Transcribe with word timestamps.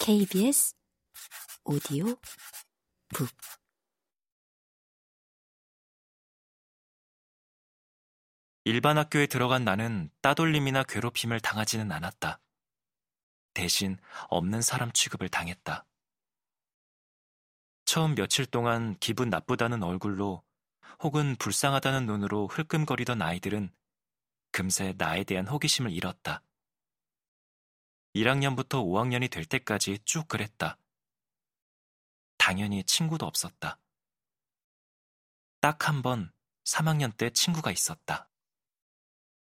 KBS 0.00 0.74
오디오 1.64 2.06
북 3.08 3.28
일반 8.64 8.98
학교에 8.98 9.26
들어간 9.26 9.64
나는 9.64 10.10
따돌림이나 10.20 10.82
괴롭힘을 10.82 11.40
당하지는 11.40 11.90
않았다. 11.90 12.38
대신 13.54 13.96
없는 14.28 14.60
사람 14.60 14.92
취급을 14.92 15.30
당했다. 15.30 15.86
처음 17.86 18.14
며칠 18.14 18.44
동안 18.44 18.94
기분 19.00 19.30
나쁘다는 19.30 19.82
얼굴로 19.82 20.42
혹은 21.00 21.36
불쌍하다는 21.36 22.04
눈으로 22.06 22.46
흘끔거리던 22.48 23.22
아이들은 23.22 23.72
금세 24.52 24.92
나에 24.98 25.24
대한 25.24 25.48
호기심을 25.48 25.90
잃었다. 25.90 26.42
1학년부터 28.22 28.84
5학년이 28.84 29.30
될 29.30 29.44
때까지 29.44 29.98
쭉 30.04 30.26
그랬다. 30.28 30.78
당연히 32.38 32.84
친구도 32.84 33.26
없었다. 33.26 33.78
딱 35.60 35.88
한 35.88 36.02
번 36.02 36.32
3학년 36.64 37.16
때 37.16 37.30
친구가 37.30 37.70
있었다. 37.72 38.28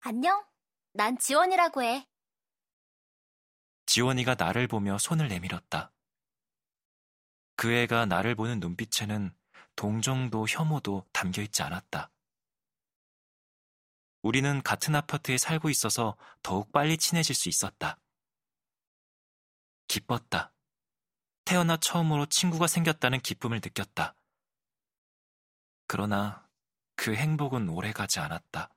안녕. 0.00 0.44
난 0.92 1.18
지원이라고 1.18 1.82
해. 1.82 2.06
지원이가 3.86 4.34
나를 4.36 4.68
보며 4.68 4.98
손을 4.98 5.28
내밀었다. 5.28 5.92
그 7.56 7.72
애가 7.72 8.06
나를 8.06 8.34
보는 8.34 8.60
눈빛에는 8.60 9.34
동정도 9.76 10.46
혐오도 10.48 11.06
담겨 11.12 11.42
있지 11.42 11.62
않았다. 11.62 12.10
우리는 14.22 14.62
같은 14.62 14.94
아파트에 14.94 15.36
살고 15.38 15.68
있어서 15.70 16.16
더욱 16.42 16.72
빨리 16.72 16.96
친해질 16.96 17.34
수 17.34 17.48
있었다. 17.48 17.98
기뻤다. 19.94 20.52
태어나 21.44 21.76
처음으로 21.76 22.26
친구가 22.26 22.66
생겼다는 22.66 23.20
기쁨을 23.20 23.60
느꼈다. 23.62 24.16
그러나 25.86 26.48
그 26.96 27.14
행복은 27.14 27.68
오래 27.68 27.92
가지 27.92 28.18
않았다. 28.18 28.74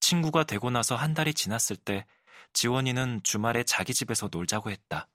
친구가 0.00 0.44
되고 0.44 0.68
나서 0.70 0.94
한 0.94 1.14
달이 1.14 1.32
지났을 1.32 1.76
때 1.76 2.06
지원이는 2.52 3.22
주말에 3.22 3.62
자기 3.64 3.94
집에서 3.94 4.28
놀자고 4.30 4.70
했다. 4.70 5.08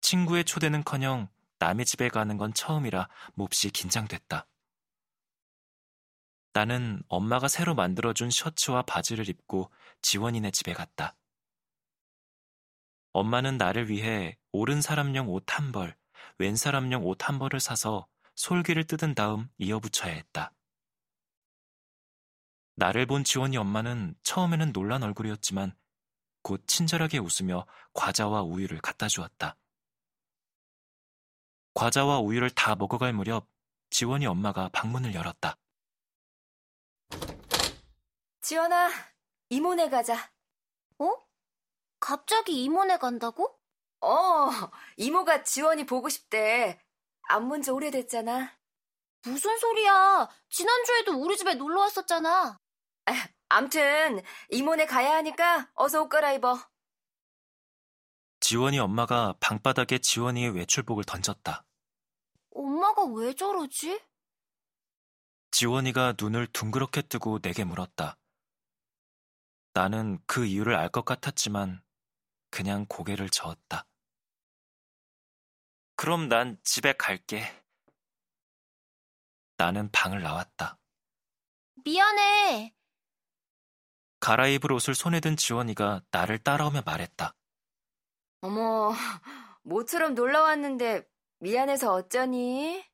친구의 0.00 0.44
초대는 0.44 0.82
커녕 0.82 1.28
남의 1.60 1.86
집에 1.86 2.08
가는 2.08 2.36
건 2.36 2.52
처음이라 2.52 3.08
몹시 3.34 3.70
긴장됐다. 3.70 4.48
나는 6.52 7.00
엄마가 7.06 7.46
새로 7.46 7.76
만들어준 7.76 8.30
셔츠와 8.30 8.82
바지를 8.82 9.28
입고 9.28 9.70
지원이네 10.02 10.50
집에 10.50 10.72
갔다. 10.72 11.14
엄마는 13.12 13.56
나를 13.58 13.88
위해 13.88 14.38
오른 14.52 14.80
사람용 14.80 15.28
옷 15.28 15.44
한 15.48 15.72
벌, 15.72 15.96
왼 16.38 16.56
사람용 16.56 17.04
옷 17.06 17.28
한 17.28 17.38
벌을 17.38 17.60
사서 17.60 18.06
솔기를 18.36 18.84
뜯은 18.84 19.14
다음 19.14 19.48
이어붙여야 19.58 20.12
했다. 20.12 20.52
나를 22.76 23.06
본 23.06 23.24
지원이 23.24 23.56
엄마는 23.56 24.14
처음에는 24.22 24.72
놀란 24.72 25.02
얼굴이었지만 25.02 25.76
곧 26.42 26.64
친절하게 26.66 27.18
웃으며 27.18 27.66
과자와 27.92 28.42
우유를 28.42 28.80
갖다 28.80 29.08
주었다. 29.08 29.56
과자와 31.74 32.20
우유를 32.20 32.50
다 32.50 32.74
먹어갈 32.74 33.12
무렵 33.12 33.46
지원이 33.90 34.26
엄마가 34.26 34.70
방문을 34.72 35.14
열었다. 35.14 35.56
지원아, 38.40 38.90
이모네 39.50 39.90
가자. 39.90 40.32
어? 40.98 41.29
갑자기 42.00 42.64
이모네 42.64 42.98
간다고? 42.98 43.58
어, 44.00 44.50
이모가 44.96 45.42
지원이 45.44 45.86
보고 45.86 46.08
싶대. 46.08 46.80
안 47.28 47.48
본 47.48 47.62
지 47.62 47.70
오래됐잖아. 47.70 48.56
무슨 49.24 49.58
소리야. 49.58 50.28
지난주에도 50.48 51.12
우리 51.22 51.36
집에 51.36 51.54
놀러 51.54 51.80
왔었잖아. 51.82 52.58
아, 53.06 53.12
암튼 53.50 54.22
이모네 54.50 54.86
가야 54.86 55.14
하니까 55.16 55.70
어서 55.74 56.02
옷 56.02 56.08
갈아입어. 56.08 56.58
지원이 58.40 58.78
엄마가 58.78 59.34
방바닥에 59.40 59.98
지원이의 59.98 60.56
외출복을 60.56 61.04
던졌다. 61.04 61.64
엄마가 62.52 63.04
왜 63.04 63.34
저러지? 63.34 64.00
지원이가 65.52 66.14
눈을 66.18 66.46
둥그렇게 66.52 67.02
뜨고 67.02 67.38
내게 67.40 67.64
물었다. 67.64 68.16
나는 69.74 70.18
그 70.26 70.46
이유를 70.46 70.74
알 70.74 70.88
것 70.90 71.04
같았지만 71.04 71.82
그냥 72.50 72.86
고개를 72.86 73.30
저었다. 73.30 73.86
그럼 75.96 76.28
난 76.28 76.58
집에 76.64 76.92
갈게. 76.92 77.44
나는 79.56 79.90
방을 79.92 80.22
나왔다. 80.22 80.78
미안해. 81.84 82.74
갈아입을 84.20 84.72
옷을 84.72 84.94
손에 84.94 85.20
든 85.20 85.36
지원이가 85.36 86.02
나를 86.10 86.38
따라오며 86.38 86.82
말했다. 86.84 87.34
어머, 88.42 88.92
모처럼 89.62 90.14
놀러 90.14 90.42
왔는데 90.42 91.06
미안해서 91.40 91.92
어쩌니? 91.92 92.84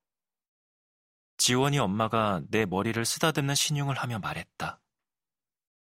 지원이 1.39 1.79
엄마가 1.79 2.43
내 2.49 2.65
머리를 2.65 3.05
쓰다듬는 3.05 3.55
신용을 3.55 3.97
하며 3.97 4.19
말했다. 4.19 4.81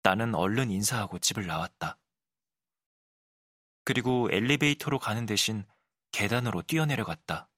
나는 0.03 0.35
얼른 0.35 0.71
인사하고 0.71 1.19
집을 1.19 1.47
나왔다. 1.47 1.97
그리고 3.83 4.29
엘리베이터로 4.31 4.99
가는 4.99 5.25
대신 5.25 5.65
계단으로 6.11 6.61
뛰어내려갔다. 6.63 7.49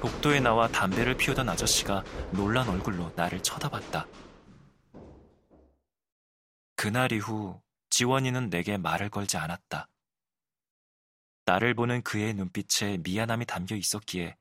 복도에 0.00 0.40
나와 0.40 0.68
담배를 0.68 1.16
피우던 1.16 1.48
아저씨가 1.48 2.04
놀란 2.32 2.68
얼굴로 2.68 3.12
나를 3.14 3.42
쳐다봤다. 3.42 4.06
그날 6.74 7.12
이후 7.12 7.60
지원이는 7.90 8.50
내게 8.50 8.76
말을 8.76 9.10
걸지 9.10 9.36
않았다. 9.36 9.88
나를 11.44 11.74
보는 11.74 12.02
그의 12.02 12.34
눈빛에 12.34 12.98
미안함이 12.98 13.46
담겨 13.46 13.76
있었기에 13.76 14.36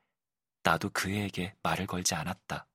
나도 0.63 0.89
그애에게 0.89 1.55
말을 1.61 1.85
걸지 1.87 2.15
않았다. 2.15 2.67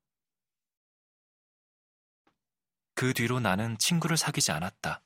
그 2.97 3.12
뒤로 3.12 3.41
나는 3.41 3.77
친구를 3.77 4.17
사귀지 4.17 4.53
않았다. 4.53 5.03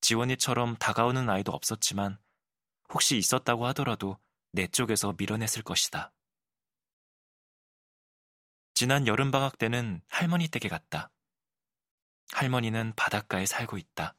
지원이처럼 0.00 0.76
다가오는 0.76 1.28
아이도 1.28 1.52
없었지만 1.52 2.18
혹시 2.88 3.18
있었다고 3.18 3.66
하더라도 3.66 4.18
내 4.52 4.66
쪽에서 4.66 5.14
밀어냈을 5.18 5.62
것이다. 5.62 6.14
지난 8.72 9.06
여름방학 9.06 9.58
때는 9.58 10.00
할머니 10.08 10.48
댁에 10.48 10.70
갔다. 10.70 11.10
할머니는 12.32 12.94
바닷가에 12.96 13.44
살고 13.44 13.76
있다. 13.76 14.16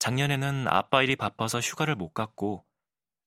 작년에는 0.00 0.68
아빠 0.68 1.02
일이 1.02 1.16
바빠서 1.16 1.60
휴가를 1.60 1.94
못 1.94 2.12
갔고, 2.12 2.66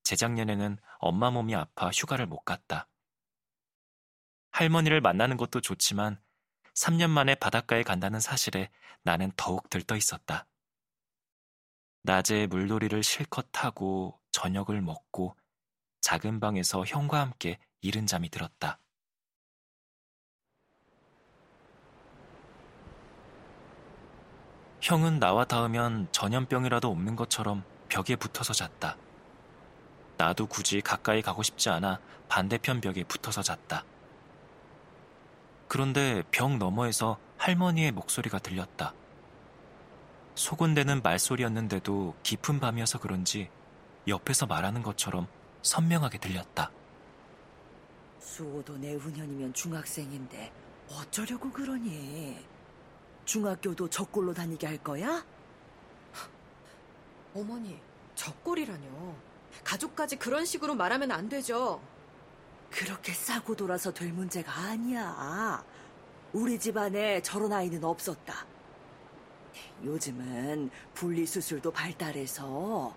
재작년에는 0.04 0.78
엄마 1.00 1.32
몸이 1.32 1.56
아파 1.56 1.90
휴가를 1.90 2.28
못 2.28 2.44
갔다. 2.44 2.88
할머니를 4.52 5.02
만나는 5.02 5.38
것도 5.38 5.62
좋지만 5.62 6.22
3년 6.78 7.10
만에 7.10 7.34
바닷가에 7.34 7.82
간다는 7.82 8.20
사실에 8.20 8.70
나는 9.02 9.32
더욱 9.36 9.68
들떠 9.70 9.96
있었다. 9.96 10.46
낮에 12.04 12.46
물놀이를 12.46 13.02
실컷 13.02 13.48
하고 13.54 14.20
저녁을 14.32 14.82
먹고 14.82 15.36
작은 16.02 16.40
방에서 16.40 16.86
형과 16.86 17.20
함께 17.20 17.58
이른 17.82 18.06
잠이 18.06 18.30
들었다. 18.30 18.80
형은 24.80 25.20
나와 25.20 25.46
닿으면 25.46 26.08
전염병이라도 26.12 26.90
없는 26.90 27.16
것처럼 27.16 27.66
벽에 27.90 28.16
붙어서 28.16 28.54
잤다. 28.54 28.96
나도 30.18 30.46
굳이 30.46 30.82
가까이 30.82 31.24
가고 31.24 31.42
싶지 31.42 31.70
않아 31.70 32.00
반대편 32.30 32.82
벽에 32.82 33.04
붙어서 33.04 33.42
잤다. 33.42 33.84
그런데 35.68 36.24
벽 36.32 36.58
너머에서 36.58 37.18
할머니의 37.38 37.92
목소리가 37.92 38.40
들렸다. 38.40 38.94
소곤대는 40.36 41.02
말소리였는데도 41.02 42.16
깊은 42.24 42.60
밤이어서 42.60 43.00
그런지 43.00 43.50
옆에서 44.08 44.46
말하는 44.46 44.84
것처럼 44.84 45.28
선명하게 45.62 46.20
들렸다. 46.20 46.72
수호도 48.20 48.78
내후년이면 48.78 49.54
중학생인데 49.54 50.52
어쩌려고 50.92 51.52
그러니? 51.52 52.46
중학교도 53.26 53.90
저꼴로 53.90 54.34
다니게 54.34 54.68
할 54.68 54.78
거야? 54.78 55.26
어머니, 57.36 57.80
저꼴이라뇨. 58.16 59.16
가족까지 59.64 60.16
그런 60.16 60.46
식으로 60.46 60.76
말하면 60.76 61.12
안 61.12 61.28
되죠. 61.28 61.82
그렇게 62.70 63.14
싸고 63.14 63.56
돌아서 63.56 63.92
될 63.92 64.12
문제가 64.12 64.52
아니야. 64.52 65.64
우리 66.34 66.60
집안에 66.60 67.22
저런 67.22 67.54
아이는 67.54 67.84
없었다. 67.84 68.46
요즘은 69.84 70.70
분리수술도 70.94 71.72
발달해서 71.72 72.94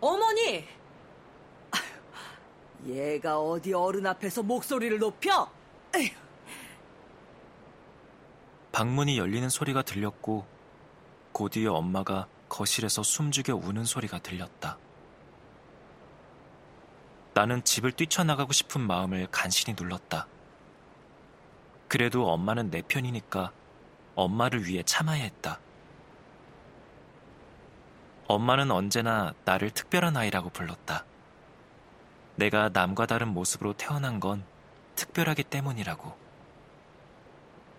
어머니! 0.00 0.64
얘가 2.86 3.40
어디 3.40 3.72
어른 3.72 4.06
앞에서 4.06 4.42
목소리를 4.42 4.98
높여? 4.98 5.50
방문이 8.72 9.18
열리는 9.18 9.48
소리가 9.48 9.82
들렸고 9.82 10.46
곧이어 11.32 11.72
엄마가 11.72 12.28
거실에서 12.48 13.02
숨죽여 13.02 13.56
우는 13.56 13.84
소리가 13.84 14.18
들렸다. 14.18 14.78
나는 17.36 17.62
집을 17.64 17.92
뛰쳐나가고 17.92 18.54
싶은 18.54 18.80
마음을 18.80 19.26
간신히 19.30 19.76
눌렀다. 19.78 20.26
그래도 21.86 22.30
엄마는 22.30 22.70
내 22.70 22.80
편이니까 22.80 23.52
엄마를 24.14 24.64
위해 24.64 24.82
참아야 24.82 25.22
했다. 25.22 25.60
엄마는 28.26 28.70
언제나 28.70 29.34
나를 29.44 29.68
특별한 29.68 30.16
아이라고 30.16 30.48
불렀다. 30.48 31.04
내가 32.36 32.70
남과 32.70 33.04
다른 33.04 33.28
모습으로 33.28 33.74
태어난 33.74 34.18
건 34.18 34.42
특별하기 34.94 35.42
때문이라고. 35.42 36.16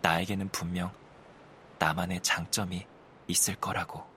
나에게는 0.03 0.49
분명 0.49 0.91
나만의 1.79 2.21
장점이 2.21 2.85
있을 3.25 3.55
거라고. 3.55 4.16